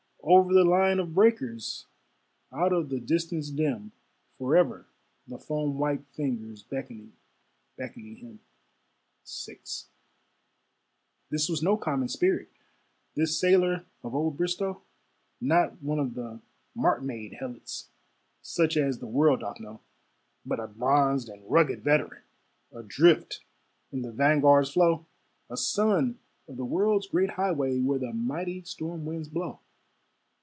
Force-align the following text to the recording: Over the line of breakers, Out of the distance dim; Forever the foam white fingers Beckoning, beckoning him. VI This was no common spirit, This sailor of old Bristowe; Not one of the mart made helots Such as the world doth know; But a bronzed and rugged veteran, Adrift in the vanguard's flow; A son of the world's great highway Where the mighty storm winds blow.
Over 0.23 0.53
the 0.53 0.63
line 0.63 0.99
of 0.99 1.15
breakers, 1.15 1.87
Out 2.53 2.71
of 2.73 2.89
the 2.89 2.99
distance 2.99 3.49
dim; 3.49 3.91
Forever 4.37 4.85
the 5.27 5.39
foam 5.39 5.79
white 5.79 6.05
fingers 6.13 6.61
Beckoning, 6.61 7.13
beckoning 7.75 8.17
him. 8.17 8.39
VI 9.25 9.57
This 11.31 11.49
was 11.49 11.63
no 11.63 11.75
common 11.75 12.07
spirit, 12.07 12.49
This 13.15 13.37
sailor 13.39 13.83
of 14.03 14.13
old 14.13 14.37
Bristowe; 14.37 14.81
Not 15.41 15.81
one 15.81 15.97
of 15.97 16.13
the 16.13 16.39
mart 16.75 17.03
made 17.03 17.33
helots 17.33 17.89
Such 18.43 18.77
as 18.77 18.99
the 18.99 19.07
world 19.07 19.39
doth 19.39 19.59
know; 19.59 19.81
But 20.45 20.59
a 20.59 20.67
bronzed 20.67 21.29
and 21.29 21.41
rugged 21.49 21.81
veteran, 21.83 22.21
Adrift 22.71 23.43
in 23.91 24.03
the 24.03 24.11
vanguard's 24.11 24.71
flow; 24.71 25.07
A 25.49 25.57
son 25.57 26.19
of 26.47 26.57
the 26.57 26.65
world's 26.65 27.07
great 27.07 27.31
highway 27.31 27.79
Where 27.79 27.99
the 27.99 28.13
mighty 28.13 28.61
storm 28.61 29.03
winds 29.05 29.27
blow. 29.27 29.59